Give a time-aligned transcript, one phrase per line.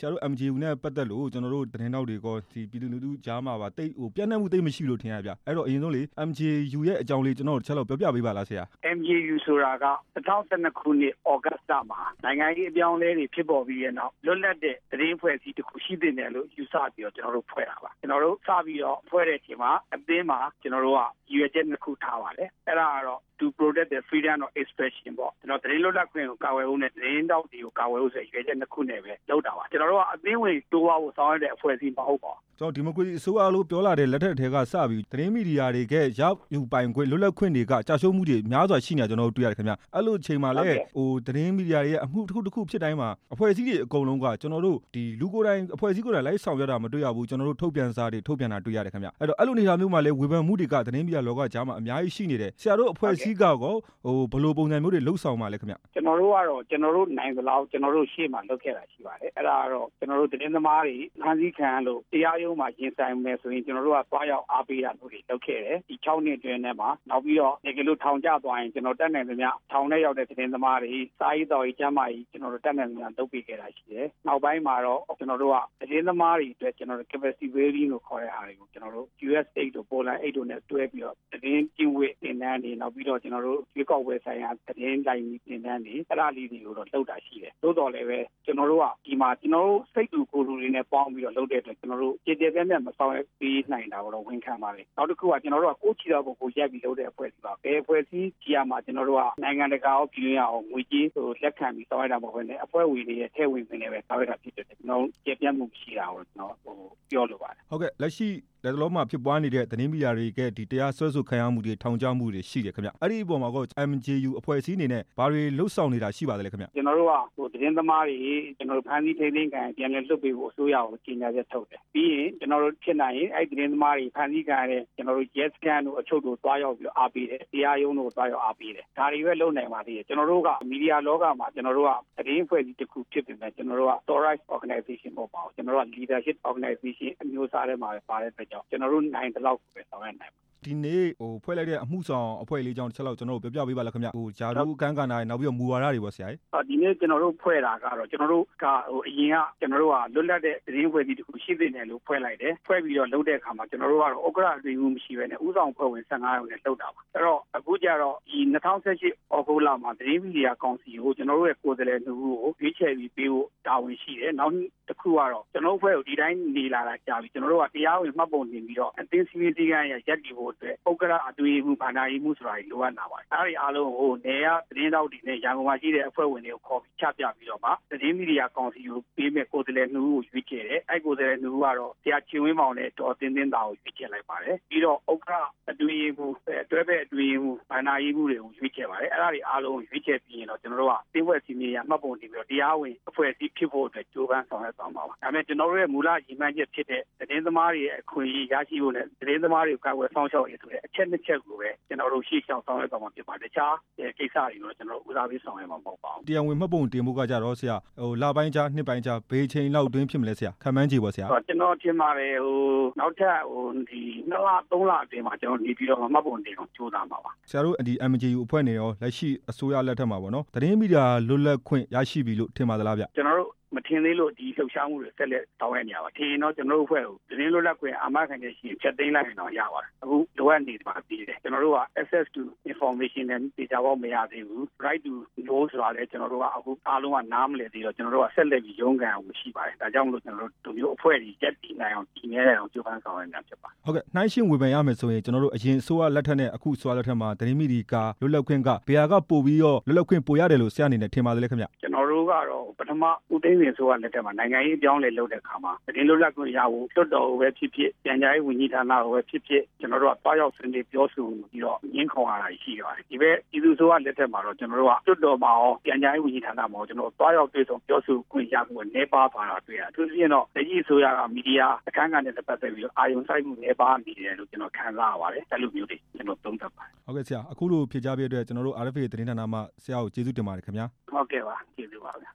[0.00, 8.62] ဆရာတို့ MJU နဲ့ပတ်သက်လို့ကျွန်တော်တို့သတင်းထောက်တွေကောဒီပြည်သူလူထုကြားမှာပါတိတ်ဟိုပြန့်နှံ့မှုတိတ်မရှိလို့ထင်ရဗျအဲ့တော့အရင်ဆုံးလေ MJU ရဲ့အကြောင်းလေးကျွန်တော်တို့တစ်ချက်လောက်ပြောပြပေးပါလားဆရာ
[8.96, 36.22] MJU ဆိုတာက2012ခုနှစ်ဩဂတ်စ်လမှာနိုင်ငံရေးအပြောင်းအလဲတွေဖြစ်ပေါ်ပြီးတဲ့နောက်လွတ်လပ်တဲ့သတင်းဖွဲ့စည်းတစ်ခုရှိသင့်တယ်လို့ယူဆပြီးတော့ကျွန်တော်တို့ဖွဲ့တာပါကျွန်တော်တို့စပြီးတော့ဖွဲ့တဲ့အချိန်မှာအသင်းမှာကျွန်တော်တို့ကရည်ရွယ်ချက်တစ်ခုထားပါတယ်အဲ့ဒါကတော့ to protect the freedom of expression ပေါ့ကျွန်တော်သတင်းလွတ်လပ်ခွင့်ကိုကာကွယ်ဖို့နဲ့သတင်းတောက်တွေကိုကာကွယ်ဖို့ဆိုရည်ရွယ်ချက်တစ်ခုနဲ့ပဲလုပ်တာပါကျွန်တော်တို့ကအသင်းဝင်တိုးပွားဖို့ဆောင်ရွက်တဲ့အဖွဲ့အစည်းမဟုတ်ပါဘူးကျွန်တော်ဒီမိုကရေစီအစိုးရလို့ပြောလာတဲ့လက်ထက်ထဲကစပြီးသတင်းမီဒီယာတွေကရ
[36.54, 106.76] ယူပိုင်ခွင့်လွတ်လပ်ခွင့်တွေကကြာရှုံးမှုတွေများစွာရှိနေတာကျွန်တော်တို့တွေ့ရတယ်ခင်ဗျအဲ့လိုချိန်မှာလည်းဟိုသတင်းမီဒီယာတွေရဲ့အမှုတစ်ခုတစ်ခုဖြစ်တိုင်းမှာအဖွဲ့အစည်းတွေအကုန်လုံးကကျွန်တော်တို့ဒီလူကိုယ်တိုင်အဖွဲ့အစည်းကိုယ်တိုင်လိုက်ဆောင်ရွက်တာမတွေ့ရဘူးကျွန်တော်တို့ထုတ်ပြန်စာတွေထုတ်ပြန်တာတွေ့ရတယ်ခင်ဗျအဲ့တော့အဲ့လိုနေရာမျိုးမှာလည်းဝေဖန်မှုတွေကသတင်းမီဒီယာလောကကြားမှာအများကြီးရှိနေတယ်ဆရာတို့အဖွဲ့အစည်းကကောဟိုဘယ်လိုပုံစံမျိုးတွေလှုပ်ဆောင်ပါလဲခင်ဗျကျွန်တော်တို့ကတော့ကျွန်တော်တို့နိုင်သလောက်ကျွန်တော်တို့ရှေ့မှာလုပ်ခဲ့တာရှိပါတယ်အဲ့ဒါကတော့ကျွန်တော်တို့သတင်းသမားတွေဖန်ဆီးခံလို့တရားရုံးမှာရင်ဆိုင်မယ်ဆိုရင်ကျွန်တော်တို့ကသွားရောက်အားပေးတာမျိုးတွေလုပ်ခဲ့တယ်ဒီ6နှစ်အတွင်းထဲမှာနောက်ပြီးတော့ဒီကလို့ထောင်ကျသွားရင်ကျွန်တော်တက်နိုင်သမျှထောင်ထဲရောက်တဲ့သတင်းသမားတွေစာရေးတော်ကြီးကျမ်းမာကြီးကျွန်တော်တို့တက်နိုင်သမျှလုပ်ပေးခဲ့တာရှိတယ်နောက်ပိုင်းမှာတော့ကျွန်တော်တို့ကသတင်းသမားတွေအတွက်ကျွန်တော်တို့ capacity building လို့ခေါ်တဲ့အားတွေကိုကျွန်တော်တို့ US 8တို့ Poland 8တို့နဲ့တွဲပြီးတော့သတင်းကျင့်ဝတ်သင်တန်းတွေနောက်ပြီးတော့ကျွန်တော်တို့ရွေးကောက်ပွဲဆိုင်ရာသတင်းတိုင်းသင်တန်းတွေအဲ့ဒါလေးတွေကိုတော့လုပ်တာရှိတယ်သို့တော်လည်းပဲကျွန်တော်တို့ကဒီမှာကျွန်တော်တို့စိတ်တူကိုယ်လူတွေနဲ့ပေါင်းပြီးတော့လုပ်တဲ့အတွက်ကျွန်တော်တို့ကြည်ကြဲပြန့်ပြန့်မဆောင်ရွက်ပေးနိုင်တာကိုတော့ဝန်ခံပါတယ်နောက်တစ်ခုကကျွန်တော်တို့ကကိုယ်ချီတော်ကိုကိုရက်ပြီးလုပ်တဲ့အဖွဲ့အစည်းပါဘယ်အဖွဲ့အစည်းကြီးရမှာကျွန်တော်တို့ကနိုင်ငံတကာရောပြည်ရအောင်ငွေကြေးဆိုလက်ခံပြီးဆောင်ရွက်တာမဟုတ်ဘဲနဲ့အဖွဲ့ဝင်တွေရဲ့ထဲဝင်နေပဲဆောင်ရွက်တာဖြစ်တယ်ကျွန်တော်ကြည်ပြန့်မှုရှိတာကိုကျွန်တော်ဟို
[107.10, 108.28] ပြောလိုပါတယ်ဟုတ်ကဲ့လက်ရှိ
[108.64, 118.16] လက်လုံးမှာဖြစ်ပွားနေတဲ့သတင်းမီဒီယာတွေကဒီတရားစွဲဆိုခံရမှုတွေထောင်ချမှုတွေရှိတယ်ခင်ဗျအဲ့ဒီအပေါ်မှာကော MJU အဖွဲ့အစည်းအနေနဲ့ဘာတွေလှုပ်ဆောင်နေတာရှိပါသလဲခင်ဗျကျွန်တော်တို့ကဟိုသတင်းသမားတွေ
[118.58, 164.52] ကျွန်တော်တို့ဖန်ဆီးထိန်းသိမ်းခံပြန်လည်လွတ်ပေးဖို့အစိုးရကိုကြေညာချက်ထုတ်တယ်ပြီးရင်ကျွန်တော်တို့ဖြစ်နိုင်ရင်အဲ့သတင်းသမားတွေဖန်ဆီးခံရတဲ့ကျွန်တော်တို့ yes scan တို့အချုပ်တို့တွားရောက်ပြီးအားပေးတယ်တရားရုံးတို့တွားရောက်အားပေးတယ်ဒါတွေပဲလုပ်နိုင်ပါသေးတယ်ကျွန်တော်တို့ကမီဒီယာလောကမှာကျွန်တော်တို့ကသတင်းဖွဲ့စည်းတစ်ခုဖြစ်ပေမဲ့ကျွန်တော်တို့က authorized organization မဟုတ်ပါဘူးကျွန်တော်တို့က leadership organization အမျိုးအစားထဲမှာပဲပါတဲ့အတွက်ကြောင့်ကျွန်တော်တို့နိုင်တဲ့လောက်ပဲဆောင်ရွက်နိုင်ပါ ဒီနေ့ဟိုဖွဲ့လိုက်တဲ့အမှုဆောင်အဖွဲ့လေးကြောင့်တစ်ချက်လောက်ကျွန်တော်တို့ပြောပြပေးပါလားခင်ဗျဟိုဂျာဒူကန်းကန်နာနောက်ပြီးတော့မူဝါဒတွေပေါ့ဆရာကြီးအော်ဒီနေ့ကျွန်တော်တို့ဖွဲ့တာကတော့ကျွန်တော်တို့ကဟိုအရင်ကကျွန်တော်တို့ကလွတ်လပ်တဲ့သတင်းဖွဲ့စည်းတစ်ခုရှိသင့်တယ်လို့ဖွဲ့လိုက်တယ်ဖွဲ့ပြီးတော့လုပ်တဲ့အခါမှာကျွန်တော်တို့ကတော့ဥက္ကရာတွေမှုမရှိဘဲနဲ့ဥဆောင်ဖွဲ့ဝင်15ယောက်နဲ့လုပ်တာပါအဲ့တော့အခုကျတော့ဒီ2018အောက်တိုဘာမှာသတင်းမီဒီယာကောင်စီကိုကျွန်တော်တို့ရဲ့ကိုယ်စားလှယ်နှုတ်ကိုရွေးချယ်ပြီးပေးဖို့တာဝန်ရှိတယ်နောက်
[164.88, 185.40] တစ်ခုကတော့ကျွန်တော်တို့ဖွဲ့ကိုဒီတိုင်းနေလာတာကြာပြီကျွန်တော်တို့ကတရားဝင်မှတ်ပုံတင်ပြီးတော့အသင်းစီမီတီကရဲ့ရက်တီဖို့အတွက်ပုဂ္ဂလအတွေ့အမှုဘာသာရေးမှုဆိုတာလိုအပ်လာပါတယ်။အဲဒီအားလုံးကိုနေရသတင်းတောက်တွေနဲ့ရန်ကုန်မှာရှိတဲ့အဖွဲ့ဝင်တွေကိုခေါ်ပြီးချပြပြီးတော့မှသတင်းမီဒီယာကောင်စီကိုပေးမဲ့ကိုယ်စားလှယ်နှုတ်ကိုရွေးချယ်တယ်။အဲဒီကိုယ်စားလှယ်နှုတ်ကတော့တရားချင်းဝင်းမောင်နဲ့တော်တင်းတင်းတာကိုရွေးချယ်လိုက်ပါတယ်။ပြီးတော့ဥက္ကဋ
[185.70, 186.26] အတွေ့အမှု
[186.70, 203.74] တွဲဘက်အတွေ့အမှုဘာသာရေးမှုတွေကိုရွေးချယ်ပါတယ်။အဲဒါတွေအားလုံးကိုရွေးချယ်ပြီးရင်တော့ကျွန်တော်တို့ကတင်းဝက်စီမီယာမှတ်ပုံတင်ပြီးတော့တရားဝင်အဖွဲ့အစည်းဖြစ်ဖို့အတွက်ကြိုးပမ်းဆောင်ရွက်သွားမှာပါ။ဒါပေမဲ့ကျွန်တော်တို့ရဲ့မူလရည်မှန်းချက်ဖြစ်တဲ့သတင်းသမားတွေရဲ့အခွင့်အရေးရရှိဖို့နဲ့သတင်းသမားတွေကိုကာကွယ်ဆောင်ရှောက်ရေးဆိုတဲ့အချက်နှစ်ချက်ကိုပဲကျွန်တော်တို့ရှေ့ရှောက်ဆောင်ရွက်သွားမှာဖြစ်ပါတယ်။တခြား
[204.18, 212.58] ကိစ္စတွေကိုကျွန်တော်တို့ဦးစားပေးဆောင်ရွက်မှာမဟုတ်ပါဘူး။တရားဝင်မှတ်ပုံတင်မှုကကြတော့ဆရာဟိုလပိုင်းကြားနှစ်ပိုင်းကြားဘေးချိန်လောက်တွင်းဖြစ်မလဲဆရာခံမှန်းကြည့်ပါဆရာ။ကျွန်တော်ထင်ပါတယ်ဟို
[213.00, 235.12] နောက်ထပ်ဟိုဒီနှစ်လသုံးလအတွင်းမှာကျွန်တော်နေပြီးတော့မှတ်ပုံတင်အောင်ကြိုးစားမှာပါ။ဆရာတို့ဒီ MJU အဖွဲ့နေရောလက်ရှိအစိုးရလက်ထက်မှာပေါ့နော်။သတင်းမီဒီယာလွတ်လပ်ခွင့်ရရှိပြီလို့ထင်ပါသလားဗျ။ကျွန်တော်တို့ မထင်သေးလို့ဒီလှုပ်ရှားမှုတွေဆက်လက်တောင်းရနေရပါထင်ရင်တော့ကျွန်တော်တို့အဖွဲ့ကိုသတင်းလွတ်လပ်ခွင့်အာမခံချက်ရှိဖြတ်သိမ်းလိုက်ရင်တော့ရပါတယ်အခုလိုအပ်နေပါသေးတယ်ကျွန်တော်တို့က access to information နဲ့ data ဘောမရသေးဘူး right to
[235.46, 253.02] know ဆိုတာလည်းကျွန်တော်တို့ကအခုအားလုံးကနားမလည်သေးတော့ကျွန်တော်တို့ကဆက်လက်ပြီးရုန်းကန်အောင်ရှိပါတယ်ဒါကြောင့်မလို့ကျွန်တော်တို့ဒီမျိုးအဖွဲ့ကြီးရက်တည်နိုင်အောင်တည်နေအောင်ကြိုးပမ်းဆောင်ရနေတာဖြစ်ပါဟုတ်ကဲ့နှိုင်းရှင်းဝေဖန်ရမယ်ဆိုရင်ကျွန်တော်တို့အရင်အစိုးရလက်ထက်နဲ့အခုအစိုးရလက်ထက်မှာသတင်းမီဒီယာလွတ်လပ်ခွင့်ကဘယ်ဟာကပို့ပြီးတော့လွတ်လပ်ခွင့်ပိုရတယ်လို့ဆရာအနေနဲ့ထင်ပါတယ်လေခင်ဗျကျွန်တော်တို့ကတော့ပထမ
[253.32, 282.30] ဦးသိန်းစင်ဆိုကလက်ထက်မှာနိုင်ငံရေးအပြောင်းလဲလုပ်တဲ့အခါမှာသတင်းလွတ်လပ်ခွင့်ရဖို့လွတ်တော်ကိုပဲဖြစ်ဖြစ်ပြန်ကြားရေးဝန်ကြီးဌာနကိုပဲဖြစ်ဖြစ်ကျွန်တော်တို့ကတွားရောက်ဆွေးနွေးပြောဆိုပြီးတော့ရင်းခုံရတာရှိပါတယ်ဒီဘက်ပြည်သူ့ဆိုကလက်ထက်မှာတော့ကျွန်တော်တို့ကလွတ်တော်မှာရောပြန်ကြားရေးဝန်ကြီးဌာနမှာရောကျွန်တော်တို့တွားရောက်တွေ့ဆုံပြောဆိုခွင့်ရဖို့နေပါသွားတာတွေ့ရအထူးသဖြင့်တော့လက်ရှိဆိုရကမီဒီယာအခမ်းအနားနဲ့ပတ်သက်ပြီးတော့အာရုံစိုက်မှုနေပါနေတယ်လို့ကျွန်တော်ခံစားရပါတယ်အဲ့လိုမျိုးတွေကျွန်တော်သုံးသပ်ပါတယ်ဟုတ်ကဲ့ဆရာအခုလိုဖြေကြားပေးတဲ့အတွက်ကျွန်တော်တို့ RFA သတင်းဌာနမှဆရာကိုကျေးဇူးတင်ပါတယ်ခင်ဗျာဟုတ်ကဲ့ပါကျေးဇူးပါဗျာ